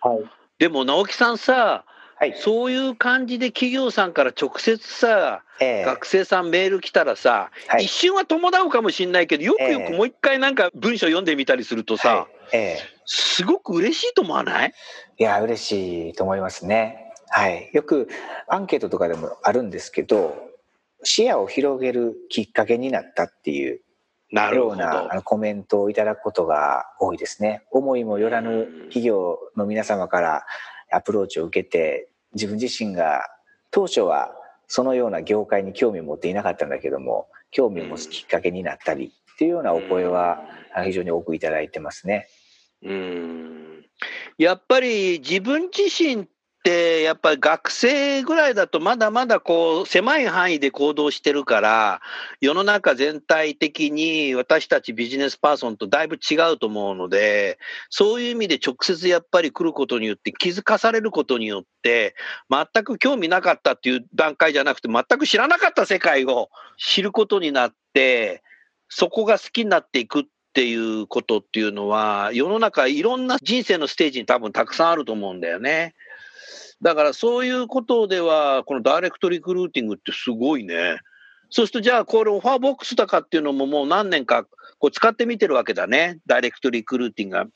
[0.00, 0.45] はい。
[0.58, 1.84] でも直樹さんさ、
[2.18, 2.34] はい。
[2.38, 14.72] そういう感じで企業さんから直接さ、ええ学生さんメール来たらさ、はい一瞬は伴うかもしれないけど、よくよくもう一回なんか文章読んでみたりするとさ、はいええすごく嬉しいと思わない？
[15.18, 17.12] いや、嬉しいと思いますね。
[17.28, 17.70] はい。
[17.72, 18.08] よく
[18.48, 20.36] アンケートとかでもあるんですけど、
[21.02, 23.80] 視野を広げるきっかけになったっていう
[24.32, 24.82] なるほど。
[24.82, 27.62] ようなコメントをいただくことが多いですね。
[27.70, 30.46] 思いもよらぬ企業の皆様から
[30.90, 33.22] アプローチを受けて、自分自身が
[33.70, 34.34] 当初は
[34.66, 40.40] そのような業界に興味を持っていなかったんだけども、興味を持つきっかけになったりっていうようなお声は
[40.74, 42.28] あ非常に多くいただいてますね。
[42.82, 43.84] うん
[44.38, 46.28] やっぱり自分自身
[46.66, 52.00] って、やっぱり学生ぐらいだとまだまだこう狭い範囲で行動してるから、
[52.40, 62.16] 世の中全体的に私たちビジネスパーソンとだいぶ違うと思うので、そういう意味で直接やっぱり来ることによって気づかされることによって、
[62.50, 66.48] 全く興味なかったっていう段階じゃなくて、全く知らなかった世界を
[66.78, 68.42] 知ることになって、
[68.88, 75.94] そこが好きになっていくっていうことっていうのは、世の中いろんな人生のステージに多分たくさんあると思うんだよね。
[76.82, 80.98] だからそういうことでは、このダイレクトリクルーティングってすごいね。
[81.48, 84.44] そうすると、じゃあ、これオファーボックスとかっていうのももう何年か
[84.78, 86.18] こう使ってみてるわけだね。
[86.26, 87.46] ダイレクトリクルーティングが、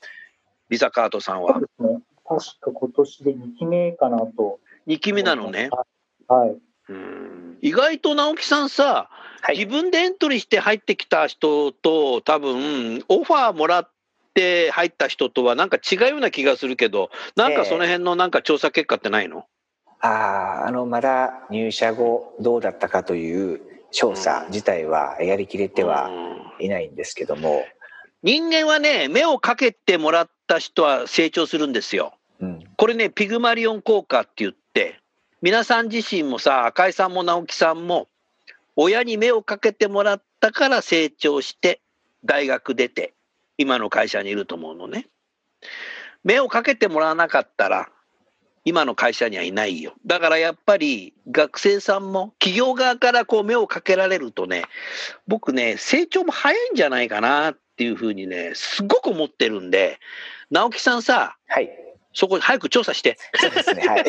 [0.69, 1.67] ビザカートさんはそうで。
[1.77, 2.01] すね。
[2.27, 4.59] 確か今年で2期目かなと。
[4.87, 5.69] 2期目なのね。
[6.27, 6.57] はい。
[6.89, 9.09] うん意外と直樹さんさ、
[9.41, 13.90] はい自分でエントリーして入ってきた人と、多分オファーもらっ
[14.33, 19.45] て入った人とはなんか違うような気がするけど、なんかその辺のなんか調査結果ってないの、
[20.01, 20.07] あ
[20.63, 26.65] あ、あの、まだ入社後どうだったかという調査自体はやりきれてはうん。
[26.65, 27.65] いないんですけども、
[28.23, 32.13] 人間はね、目をかけてもらった人は成長するんですよ。
[32.39, 34.99] うん、これね、ピグマリオン効果って言って、
[35.41, 38.07] 皆さん自身もさ、赤井さんも直樹さんも、
[38.75, 41.81] 親に目をかけてもらったから成長して、
[42.23, 43.13] 大学出て、
[43.57, 45.07] 今の会社にいると思うのね。
[46.23, 47.89] 目をかけてもらわなかったら、
[48.63, 49.93] 今の会社にはいないよ。
[50.05, 54.65] だからやっぱり学生さんも企業側からこう目をかけられるとね、
[55.27, 59.99] 僕ね、成長も早いんじゃないかなっていうふうにね、すごく思ってるんで、
[60.51, 61.69] 直樹さんさ、はい。
[62.13, 63.17] そこ早く調査して。
[63.35, 63.87] そうですね。
[63.87, 64.05] はい。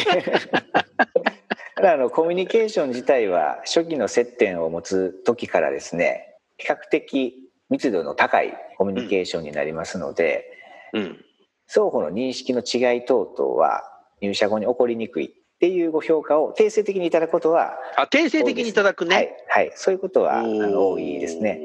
[1.85, 7.42] あのコミュニケーション自体は初期の接点を持つ時からですね、比較的
[7.73, 10.45] 密度の高いコミュニケーションになりますので、
[10.93, 11.25] うん。
[11.67, 13.83] 双方の認識の違い等々は
[14.21, 19.15] 入社後に起こりにくいっていうご評価を定性的にいただくことはあ、定性的にいただくね。
[19.17, 21.61] はい、はい、そういうことはあの多いですね。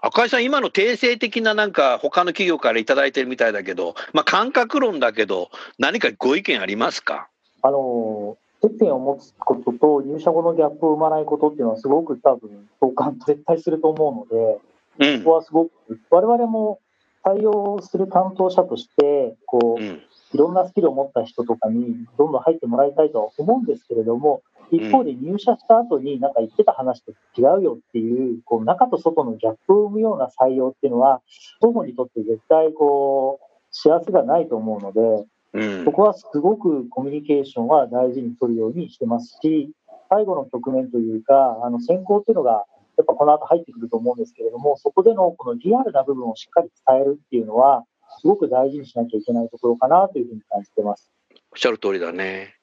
[0.00, 7.28] 赤井さん、今の定性的ななんか他の企業からいただいてるみたいだけど、まあ感覚論だけど、何かご意見ありますか？
[7.60, 14.60] あの、接点を持つことと入社後のギャップを生まないことっていうのはすごく多分相関絶対すると思うので、
[14.98, 15.36] うんここ。
[15.36, 15.72] はすごく、
[16.10, 16.80] 我々も
[17.22, 20.02] 対応する担当者として、こう、うん。
[20.32, 31.20] いろんなスキルを持った人とかにどんどん入ってもらいたいとは思うんですけれども、一方で入社した後になんか言ってた話と違うよっていう、こう中と外のギャップを生むような採用っていうのは、
[31.60, 35.90] 双方にとって絶対こう、幸せがないと思うので、うんそ。
[35.90, 39.70] こはすごくコミュニケーションは大事に取るようにしてますし、
[40.08, 42.66] 最後の局面というか、あの選考っていうのが、
[43.00, 47.84] やっぱこの後入ってくると思うんですけれども、そこでのこのリアルな部分をしっかり伝えるっていうのは、
[48.20, 51.10] すごく大事にしなきゃいけないところかなというふうに感じてます。
[51.30, 52.56] おっしゃる通りだね。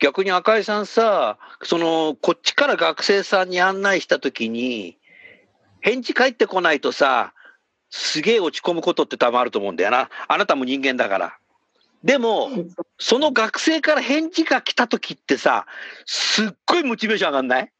[0.00, 4.96] 逆に赤井さんさ、その、こっちから学生さんに案内したときに、
[5.80, 7.34] 返事返ってこないとさ、
[7.90, 10.08] すげえ落ち込むことって多分あると思うんだよな。
[10.28, 11.38] あなたも人間だから。
[12.04, 12.48] でも、
[12.98, 15.66] その学生から返事が来たときってさ、
[16.06, 17.72] すっごいモチベーション上がんない？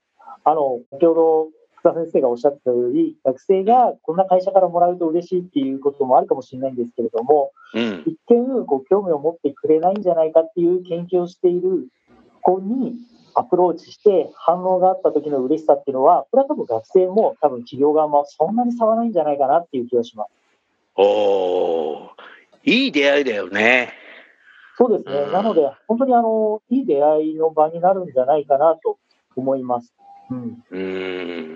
[0.45, 1.49] あの、先ほど
[1.83, 8.05] 福田先生がおっしゃったように、学生がこんな会社からもらうと嬉しいっていうこともあるかもしれないんですけれども、うん。
[8.07, 11.89] 一見こう興味を持ってくれないんじゃないかっていう研究をしている
[12.41, 12.95] 子に
[13.35, 20.31] アプローチして反応があった時の嬉しさっていうのは、これは多分学生も多分企業側もそんなに差はないんじゃないかなっていう気がします。
[20.97, 22.09] おー、
[22.65, 23.95] いい出会いだよね。
[24.79, 25.23] そうですね。
[25.27, 28.99] うんなので、本当にあの、いい出会いの場になるんじゃないかなと
[29.37, 29.95] 思います。
[30.31, 30.65] うん。
[30.71, 31.52] うーん。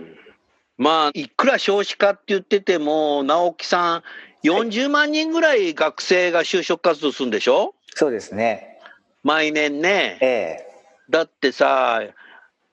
[0.78, 4.02] まあ、いくら少子化って言ってても、直樹さん、
[4.46, 7.74] 40万人ぐらい学生が就職活動するんでしょ？
[7.94, 8.78] そうですね。
[9.22, 10.18] 毎年ね。
[10.20, 10.26] え
[10.62, 10.66] え
[11.08, 12.02] だってさ、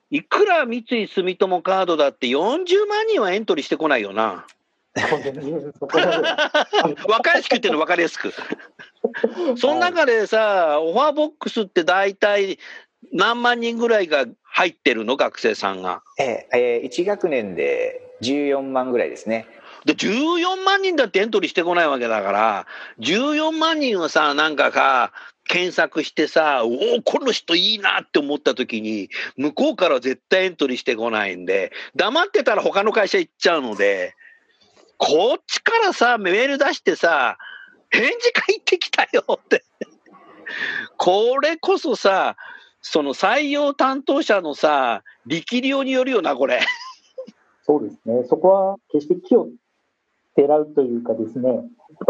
[0.09, 4.45] いくら三井住友カードだって40万人はエントリーしてこないよな。
[4.95, 5.51] 分かり
[7.37, 8.33] やすく言ってるの分かりやすく。
[9.55, 12.59] その中でさ、オファーボックスって大体
[13.11, 16.03] 何万人ぐらいが入ってるの、学生さんが。
[16.19, 19.47] えーえー、1学年で14万ぐらいですね。
[19.85, 22.67] で、14万人だってエントリーしてこないわけだから、
[22.99, 25.11] 14万人をさ、なんかさ、
[25.47, 34.13] 検索してさ、おお、この人いいなって思った時に、向こうからは絶対エントリーしてこないんで、黙ってたら他の会社行っちゃうので、
[34.97, 37.39] こっちからさ、メール出してさ、
[37.89, 39.63] 返事返ってきたよって。
[40.97, 42.37] これこそさ、
[42.83, 46.59] その採用担当者のさ、力量によるよな、これ。
[47.63, 48.23] そうですね。
[48.25, 49.47] そこは決して気を
[50.35, 51.63] てらうというかですね、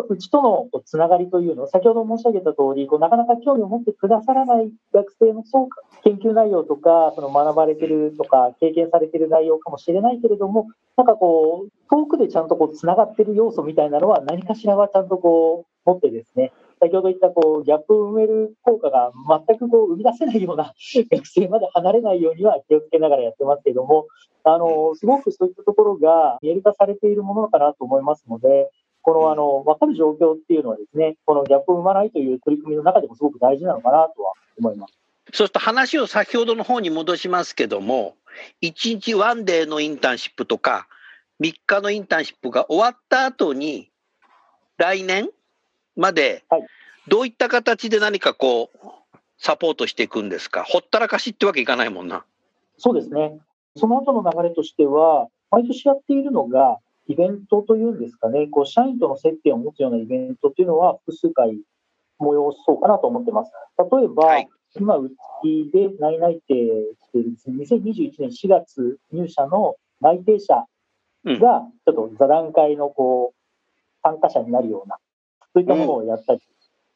[0.10, 16.52] うちとのつながりというのを、先ほど申し上げた通り、こうなかなか興味を持ってくださらない学生のそうか研究内容とか、その学ばれてるとか、経験されてる内容かもしれないけれども、なんかこう、遠くでちゃんとこうつながってる要素みたいなのは、何かしらはちゃんとこう持ってですね、
[16.84, 19.12] 先ほど言ったこうギャップを埋める効果が
[19.48, 20.74] 全くこう生み出せないような
[21.10, 24.08] 学生まで離れないようには気をつけながらやってますけれども、
[24.44, 28.70] あのすごくそういったところが見える化されているものかなと思いますので、
[29.02, 34.94] このあの分かる状況っていうのはですね、このギャップを生まないという取り組みの中でもすごく大事なのかなとは思います。
[35.32, 38.16] そうすると話を先ほどの方に戻しますけども、
[38.62, 40.88] 1日ワンデーのインターンシップとか、
[41.42, 43.90] 3日のインターンシップが終わった後に、
[44.78, 45.30] 来年
[45.96, 46.66] まではい、
[47.08, 48.88] どういった形で何かこう、
[49.38, 50.64] サポートしていくんですか？
[50.64, 52.26] ほったらかしってわけいかないもんな。
[52.78, 53.38] そうですね。
[53.76, 56.78] その後の流れとしては、毎年やっているのが、
[57.08, 61.60] イベントというんですかね、こう社員との接点を持つようなイベントというのは、複数回
[62.20, 63.52] 催そうかなと思ってます。
[63.78, 65.08] 例えば、はい今、う
[65.44, 70.66] ちで内々定しているですね、2021年4月入社の内定者
[71.26, 73.38] が、ちょっと座談会のこう
[74.02, 74.98] 参加者になるような、
[75.54, 76.44] そういったものをやったりし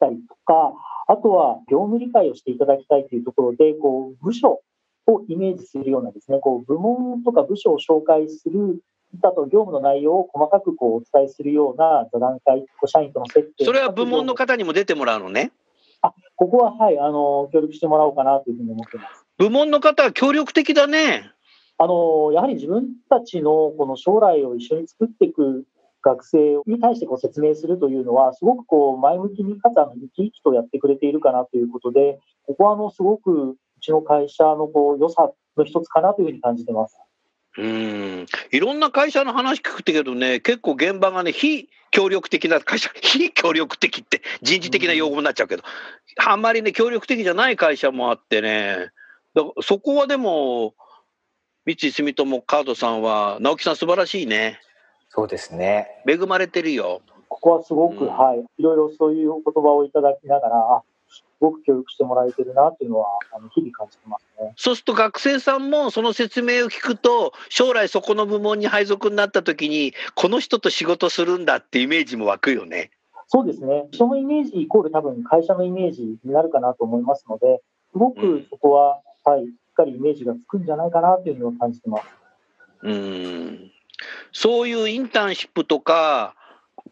[0.00, 0.72] たりとか、
[1.06, 4.60] あとは業務理解をしていただきたいというところで、こう部署
[5.06, 8.82] をイメージするようなですね、こう部門とか部署を紹介する、
[9.22, 15.50] あと業務の内容を細かくこうお伝えするような座談会、社員との接点それは部門の方にも出てもらうのね？
[16.36, 19.26] ここは、はい、あの、協力してもらおうかなというふうに思ってます。
[19.38, 21.32] 部門の方は協力的だね。
[21.76, 25.64] あの、やはり自分たちのこの将来を一緒に作っていく
[26.02, 36.98] 学生に対してこう説明するというのは、すごくこう前向きに、かつあの生き生きとやってくれているかなということで、ここはあの、すごくうちの会社のこう良さの一つかなというふうに感じてます。
[37.58, 38.26] うん。
[38.52, 45.64] いろんな会社の話聞くけどね、結構現場がね、非協力的な会社、 非協力的って人事的な用語になっちゃうけど、
[46.24, 48.90] あんまりね、協力的じゃない会社もあってね、
[49.34, 50.74] だそこはでも、
[51.66, 54.60] 三井住友カードさんは、直樹さん素晴らしいね。
[55.08, 56.02] そうですね。
[56.06, 57.02] 恵まれてるよ。
[57.28, 64.52] ここはすごく、うんはい、いろいろそういうお言葉をいただきながら、あすごく協力してもらえてるなというのは、あの日々感じてますね。
[64.56, 72.90] そうすると学生さんもその説明を聞くと、将来そこの部門に配属になった時に、この人と仕事するんだってイメージも湧くよね。
[73.28, 73.86] そうですね。
[73.92, 82.04] そのイメージイコール多分会社のイメージになるかなと思いますので、すごくそこは、はい、しっかりイメージがつくんじゃないかなというのを感じてます。
[82.82, 83.72] うん
[84.32, 86.34] そういうインターンシップとか、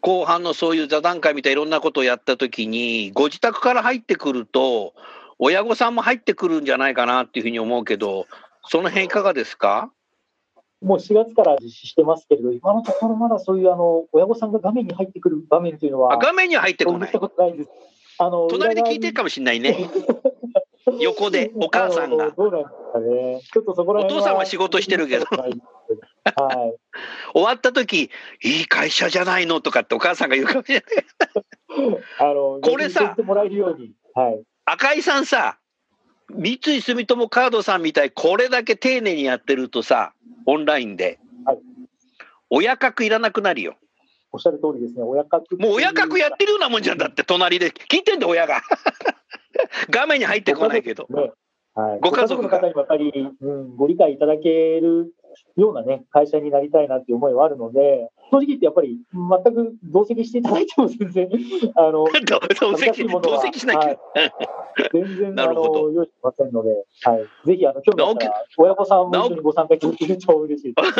[0.01, 4.93] 後半のそういう座談会みたいないろんなことをやったときに、ご自宅から入ってくると、
[5.39, 8.27] 親御さんも入ってくるんじゃないかなっていうふうに思うけど、
[8.67, 9.91] その辺いかがですか？
[10.81, 17.69] もう4月から実施してますけれど、今のところまだそういうあの親御さんが画面に入ってくる場面というのは、あ画面には入ってこないないです。
[18.19, 19.89] あの隣で聞いてるかもしれないね。
[20.99, 22.31] 横でお母さんが
[22.99, 23.41] ね。
[23.53, 25.53] ちょっとそこら辺お父さんは仕事してるけどはい。
[27.33, 28.09] 終わった時
[28.43, 30.83] いい会社じゃないのとかってお母さんが言うかもしれない。
[32.19, 33.93] あの、これさ言ってもらえるように。
[34.13, 34.43] はい。
[34.65, 35.57] 赤井さんさ、
[36.29, 40.13] 三井住友カードさんみたい、これだけ丁寧にやってるとさ、
[40.45, 41.57] オンラインで、はい
[42.49, 43.75] 親格いらなくなるよ。
[44.31, 45.03] おっしゃる通りですね。
[45.03, 45.57] 親格。
[45.57, 47.71] もう親格やってるようなもんじゃんだって、隣で。
[47.71, 48.61] 聞いてんだよ、親が。
[49.89, 51.07] 画面に入ってこないけど。
[51.09, 51.31] ね。
[51.77, 51.99] はい。
[52.01, 55.13] ご家族の方にもやっぱり、うん、ご理解いただける
[55.55, 61.29] ようなね、会社になりたいなっていう思いはあるので、正直言ってやっぱり、全く同席していただいても全然、
[61.75, 62.05] あの、
[62.59, 63.95] 同席同席しなきゃ。
[64.91, 66.69] 全然、 あなるほどの、用意しませんので、
[67.03, 67.47] はい。
[67.47, 70.91] ぜひ、あの、興味あったら、親御さんも一緒にご参加いただけると嬉しいです。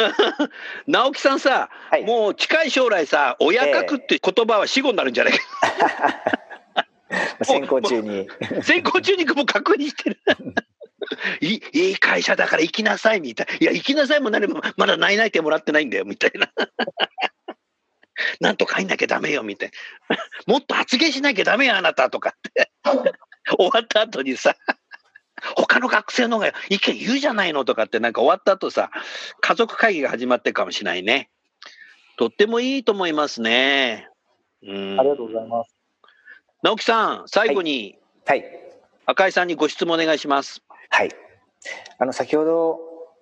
[0.86, 2.06] 直樹さんさ、はい。
[2.06, 5.40] もう近い将来さ、親格って言葉は死語になるんじゃないか。
[7.44, 8.28] 先行中に。
[8.62, 10.18] 先行中にもう確認してる。
[11.48, 13.48] いいいい会社だから行きなさいみたい。
[13.62, 16.52] いや、行きなさいも何もまだ内々定もらってないんだよみたいな。
[18.41, 19.72] なんとか入んなきゃダメよみたい
[20.10, 20.18] な。
[20.48, 22.72] もっと発言しなきゃダメよあなたとかって。
[23.58, 24.56] 終わった後にさ、
[25.56, 28.91] 他他の学生の方が意見言うじゃないのとかってなんか終わった後さ、
[29.39, 31.30] 家族会議が始まってるかもしれないね。
[32.18, 34.10] とってもいいと思いますね。
[34.64, 35.76] うんありがとうございます。
[36.64, 38.43] 直樹さん、最後にはい。
[39.06, 40.62] 赤井さんにご質問お願いします。
[40.89, 41.27] はい。
[41.99, 42.80] あの、先ほど、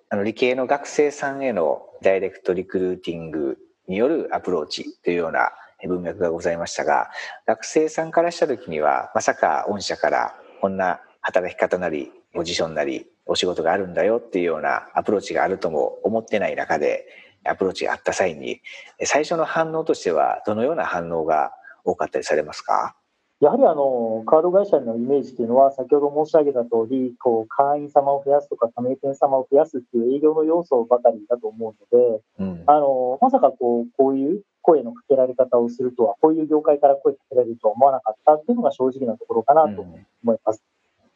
[0.08, 5.50] あの、理系の学生さんへのダイレクトリクルーティングによるアプローチというような
[5.86, 7.10] 文脈がございましたが、
[7.46, 17.06] 学生さんからしたときには、まさか御社からこんな働き方なり、ポジションなり、お仕事があるんだよっていうようなアプローチがあるとも思ってない中で、
[17.44, 18.60] アプローチがあった際に、
[19.04, 21.52] 最初の反応としては、どのような反応が
[21.84, 22.96] 多かったりされますか？
[23.40, 32.64] やはりあのカード会社のイメージというのは、先ほど申し上げた通り、こう会員様を増やすとか、加盟店様を増やすっていう営業の要素ばかりだと思うので、うん。
[32.66, 40.62] あのまさかこうこういう声のかけられ方をするとは、こういう業界から声かけられるとは思わなかったっていうのが正直なところかなと思います。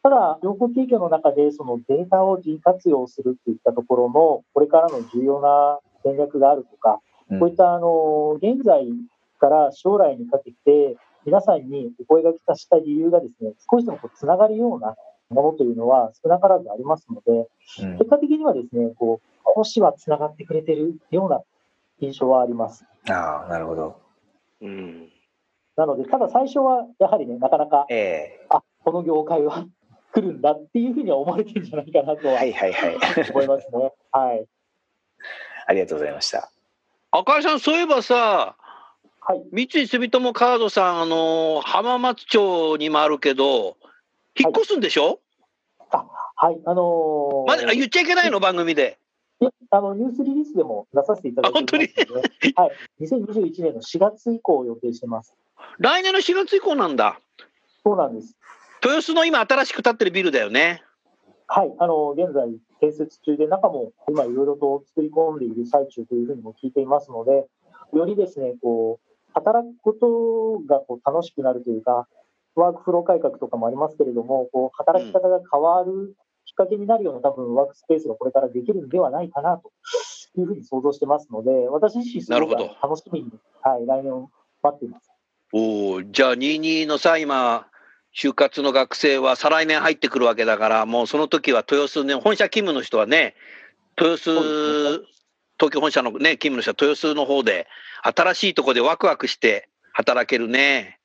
[0.02, 7.00] ただ、情報提供の中で、そのデータを自活用するっていったところの、これからの重要な戦略があるとか、
[7.30, 8.88] うんこういったあの現在
[9.38, 14.96] から将来にかけて、皆さんにお声がけさせた理由がですね、少しでもこうつながるような
[15.28, 17.48] ものというのは少なからずありますので、
[17.82, 21.40] うん結果的にはですね、こう、講師はつながってくれてるような
[22.00, 22.84] 印象はあります。
[23.08, 24.00] ああ、なるほど。
[24.60, 25.08] うん。
[25.76, 29.66] なので、ただ最初はやはりね、なかなか、ええあこの業界は
[30.12, 32.98] 来るんだっていうふうには思われてるんじゃないかなとははいはいはい。
[33.30, 33.92] 思いますね。
[34.10, 34.46] はい。
[35.66, 36.50] ありがとうございました。
[37.12, 38.56] 赤井さん、そういえばさ、
[39.22, 39.42] はい。
[39.52, 43.76] 三井住友カードさん、あの浜松町にもあるけど、
[44.38, 45.20] 引っ越すんでしょ、
[45.90, 46.58] はい。
[46.64, 48.98] あのーまだあ言っちゃいけないの、番組で。
[49.40, 55.34] いやあのニュースリリースでも出させていただいておりますので、はい、2021年の4月以降を予定してます。
[55.78, 57.20] 来年の4月以降なんだ。
[57.84, 58.36] そうなんです。
[58.82, 60.82] 豊洲の今、新しく建ってるビルだよね。
[61.46, 62.48] はい、あの現在、
[62.80, 67.46] 建設中で、中も今、いろいろと作り込んでいる最中というふうにも聞いていますので、
[67.92, 72.08] よりですねこう働くことがこう楽しくなるというか、
[72.54, 76.14] ワークフロー改革とかもありますけれども、こう働き方が変わる
[76.46, 79.70] きっかけになるような、多分ワークスペースがこれからできるんではないかなと
[80.36, 82.38] いうふうに想像してますので、私自身、すご
[82.82, 83.30] 楽しみに、
[83.62, 84.30] はい、来年を
[84.62, 85.10] 待っています。
[85.52, 87.66] おお、じゃあ、22のさ、今、
[88.14, 93.34] 就活の学生は再来年入ってくるわけだから、もうその時は豊洲ね、本社勤務の人はね、
[93.98, 95.04] 豊洲、
[95.60, 97.66] 東京本社のね、勤務の人は豊洲の方で、
[98.02, 100.98] 新しいところでワクワクして働けるね。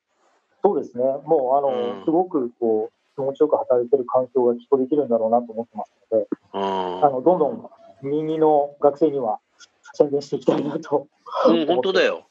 [0.63, 7.69] そうですね、もうあの、うんすごくこう気持ちよく働いてる環境がきっとできるんだろうなと思ってますので、うんあのどんどん
[8.03, 9.39] 22の学生には
[9.93, 11.07] 宣伝していきたいなと。
[11.47, 12.25] うん、本当だよ。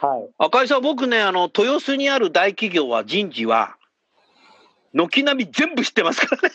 [0.00, 3.76] はい、赤井さん、僕ね、あの、豊洲にある大企業は人事は、
[4.92, 6.54] 軒並み全部知ってますからね。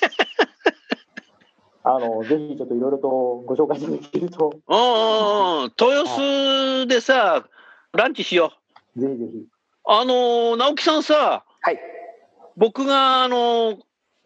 [1.84, 3.09] あのぜひちょっといろいろと
[3.45, 5.73] ご紹介いただけると、うんうんうん。
[5.79, 7.45] 豊洲でさ、
[7.93, 8.53] ランチしよ
[8.95, 9.01] う。
[9.01, 9.45] ぜひぜひ。
[9.86, 11.79] あのー直樹さんさ、はい。
[12.55, 13.79] 僕があの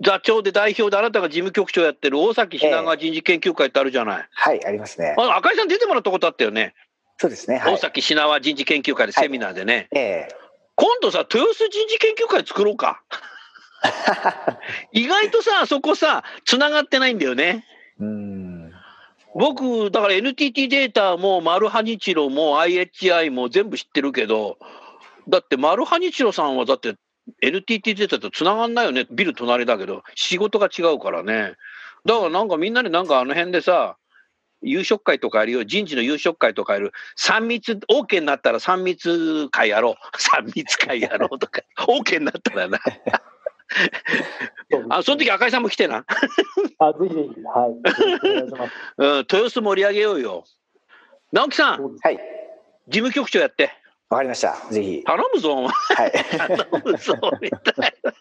[0.04, 4.28] 座長で代表であなたが事務局長やってる大崎品川人事研究会ってあるじゃない。
[4.32, 5.16] はい、ありますね。
[5.18, 6.74] あ赤井さん出てもらったことあったよね。
[7.18, 7.58] そうですね。
[7.58, 7.78] はい大。
[7.78, 9.88] 崎品川人事研究会でセミナーでね。
[9.96, 10.46] ええ
[10.78, 13.02] 今度さ、豊洲人事研究会作ろうか。
[14.92, 17.66] 意外とさ、そこさ、つながってないんだよね。
[18.00, 18.72] うん。
[19.36, 24.58] 僕、だから NTT データもマルハニチロも IHI も全部知ってるけど、
[25.28, 26.96] だってマルハニチロさんはだって
[27.42, 29.06] NTT データとつながんないよね。
[29.12, 31.54] ビル隣だけど、仕事が違うからね。
[32.06, 33.98] だからなんかみんなでなんかあの辺でさ、
[34.62, 42.80] 夕食会とかやるよ、人事の夕食会とかやる、3密、OK になったら3密会やろう、 3密会やろうとか、OK になったらな。
[44.90, 46.06] あ、その時赤井さんも来てな。
[46.80, 48.74] あぜひぜひ、はい、よろしくお願いします。
[48.98, 50.46] うん、豊洲盛り上げようよ。
[51.32, 52.20] 直樹さん、はい。
[52.88, 53.72] 事務局長やって。
[54.10, 54.56] わかりました。
[54.72, 55.04] ぜひ。
[55.04, 55.72] 頼むぞ、お前。
[55.72, 56.12] はい。
[56.12, 58.14] 頼むぞ、みたいな。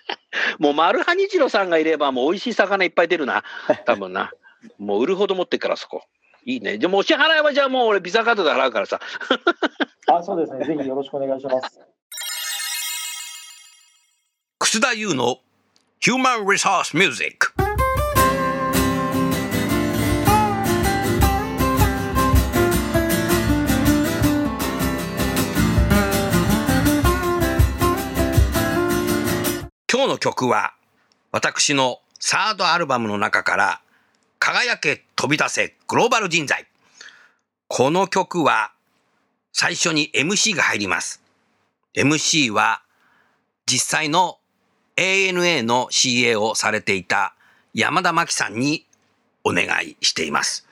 [0.58, 3.44] もう、マルハニチロさんがいれば、もう美味しい魚いっぱい出るな。
[3.84, 4.32] 多分な。
[4.78, 6.02] もう売るほど持ってっから、そこ。
[6.46, 6.78] いいね。
[6.78, 9.00] じゃあもうお支払いはじゃあもう俺ビザカードで払うからさ。
[10.06, 11.80] あそうですね、ぜひよろしくお願いします。
[14.74, 15.38] 楠田優の
[16.00, 17.52] Human Resource Music
[29.88, 30.74] 今日の曲は
[31.30, 33.80] 私のサードアルバムの中から
[34.40, 36.66] 輝け飛び出せグローバル人材。
[37.68, 38.72] この曲は
[39.52, 41.22] 最初に MC が入ります。
[41.94, 42.82] MC は
[43.66, 44.38] 実際の
[44.96, 47.34] ANA の CA をされていた
[47.72, 48.86] 山田真紀さんに
[49.42, 50.66] お願いしています。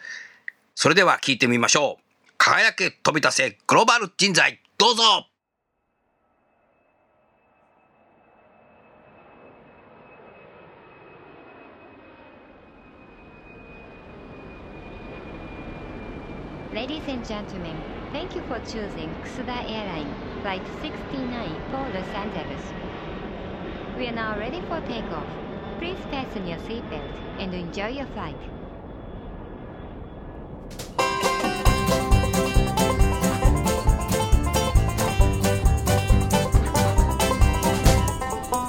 [0.75, 2.33] それでは聞いてみましょう。
[2.39, 5.27] 輝け飛び出せグローバル人材、どうぞ
[16.73, 17.75] レディーズエンジェントメン、
[18.13, 20.07] Thank you for choosing 楠田エアライン、
[20.43, 22.92] Flight 69 for Los Angeles.
[24.02, 25.26] We are now ready for takeoff.
[25.80, 27.02] Please fasten your seatbelt
[27.40, 28.38] and enjoy your flight.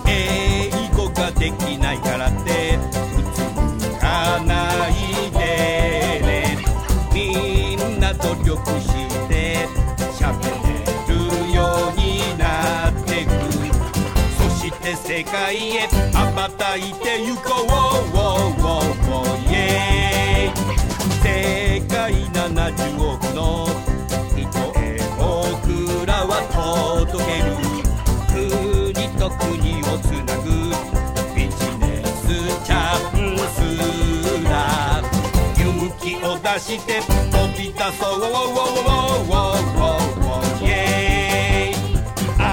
[0.06, 2.51] 英語ができないからって
[15.15, 17.73] 世界へ羽ばたいてゆこう
[21.23, 23.67] 世界70億の
[24.35, 24.41] 人
[24.79, 26.41] へ僕らは
[27.05, 27.53] 届ける
[28.27, 30.49] 国と国をつなぐ
[31.35, 32.25] ビジネス
[32.65, 33.55] チャンス
[34.49, 34.51] だ
[35.59, 36.89] 勇気を出して
[37.29, 38.25] 飛び出そう
[40.59, 41.93] イエーイ
[42.39, 42.45] 明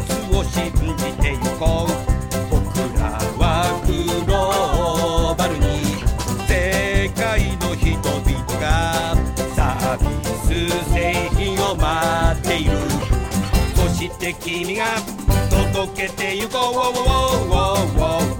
[0.00, 0.56] 日を信
[0.96, 2.05] じてゆこう
[12.56, 12.72] ている。
[13.74, 14.84] そして君が
[15.50, 16.92] 届けてゆこ
[18.32, 18.35] う。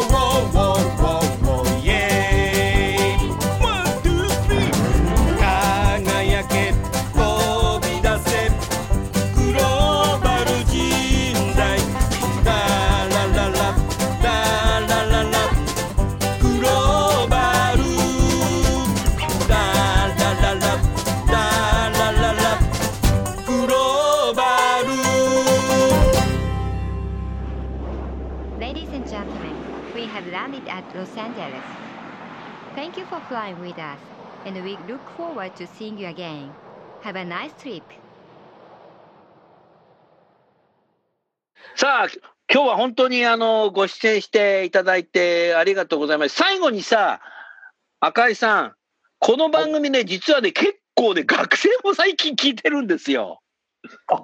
[0.00, 0.45] roll, roll.
[34.46, 36.50] And we look forward to seeing you again.
[37.02, 37.82] Have a nice trip.
[41.74, 42.08] さあ、
[42.50, 46.36] 今日は本当にあの、ご出演していただいてありがとうございます。
[46.36, 47.20] 最後にさ、
[48.00, 48.74] 赤井さん、
[49.18, 53.40] この番組ね、実はね、結構ね、学生も最近聞いてるんですよ。
[54.06, 54.22] あ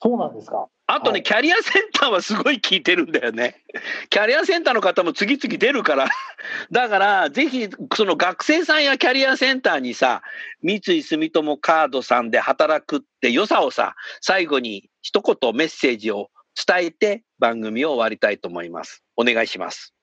[0.00, 0.68] そうなんですか。
[0.94, 3.62] あとね、はいキャリアセンターはすごい聞いてるんだよね。
[4.10, 6.06] キャリアセンターの方も次々出るから。
[6.70, 10.22] だから、ぜひ、その学生さんやキャリアセンターにさ、
[10.60, 19.02] 三井住友カードさんで働くって良さをさ、最後に一言メッセージを伝えて番組を終わりたいと思います。
[19.16, 19.94] お願いします。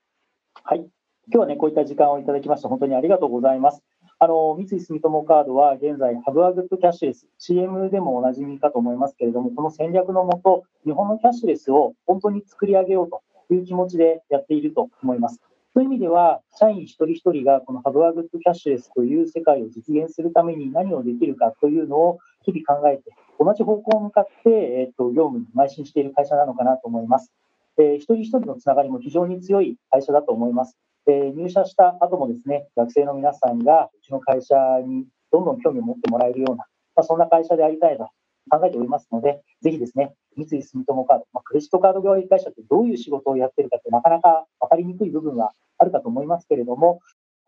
[0.64, 0.80] はい。
[0.80, 0.90] 今
[1.34, 3.84] 日はね、こういった時間をいただきまして、本当にありがとうございます。
[4.22, 13.22] あの、三井住友カードは現在、ハブアグッドキャッシュレス、CM でもおなじみかと思いますけれども、この戦略のもと、日本のキャッシュレスを本当に作り上げようと
[13.54, 15.40] いう気持ちでやっていると思います。
[15.74, 27.32] そういう意味では、社員一人一人がこのハブアグッドキャッシュレスという世界を実現するために何をできるかというのを日々考えて、同じ方向に向かって、えっと、業務に邁進している会社なのかなと思います。
[27.78, 30.78] えー一人一人のつながりも非常に強い会社だと思います。
[31.10, 34.56] え入社した後もですね、学生の皆さんがうちの会社
[34.86, 38.10] にどんどん興味を持ってもらえるような、まあ、そんな会社でありたいと
[38.50, 47.00] 考えておりますので、ぜひですね、三井住友カード、まあ、クレジットカード業界会社ってどういう仕事をやってるかってなかなか分かりにくい部分はあるかと思いますけれども、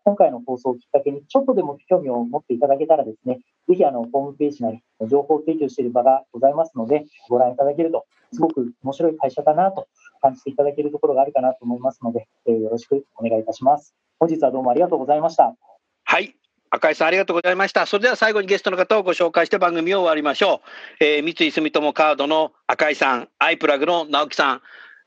[0.04, 9.88] 今回の放送をきっかけにちょっとでも興味を持っていただけたらですね、ぜひあのホームページなり情報を提供している場がございますので、ご覧いただけると、すごく面白い会社だなと
[10.22, 13.94] 感じていただけるところがあるかなと思いますので、えーよろしくお願いいたします。
[14.20, 15.56] 本日はどうもありがとうございました。
[16.04, 16.36] はい。
[16.70, 17.86] 赤井さんありがとうございました。
[17.86, 20.62] それでは最後にゲストの方をご紹介して番組を終わりましょ
[21.02, 21.04] う。
[21.04, 24.62] えー三井住友カードの赤井さん、アイプラグの直樹さん、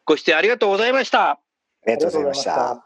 [0.05, 1.31] ご出演ありがとうございました。
[1.31, 1.39] あ
[1.87, 2.85] りがとうございました。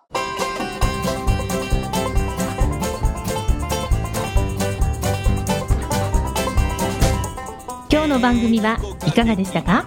[7.90, 9.86] 今日のの番組はいかがでしたか？